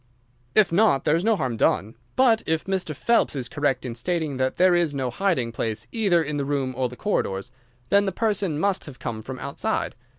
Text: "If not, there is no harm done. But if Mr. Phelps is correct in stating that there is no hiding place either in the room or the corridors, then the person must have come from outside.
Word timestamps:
"If 0.55 0.71
not, 0.71 1.03
there 1.03 1.15
is 1.15 1.23
no 1.23 1.35
harm 1.35 1.57
done. 1.57 1.93
But 2.15 2.41
if 2.47 2.63
Mr. 2.65 2.95
Phelps 2.95 3.35
is 3.35 3.47
correct 3.47 3.85
in 3.85 3.93
stating 3.93 4.37
that 4.37 4.57
there 4.57 4.73
is 4.73 4.95
no 4.95 5.11
hiding 5.11 5.51
place 5.51 5.85
either 5.91 6.23
in 6.23 6.37
the 6.37 6.43
room 6.43 6.73
or 6.75 6.89
the 6.89 6.95
corridors, 6.97 7.51
then 7.89 8.05
the 8.05 8.11
person 8.11 8.59
must 8.59 8.85
have 8.85 8.97
come 8.97 9.21
from 9.21 9.37
outside. 9.37 9.93